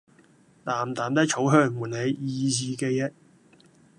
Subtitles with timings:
[0.63, 3.11] 淡淡的草香喚起兒時記憶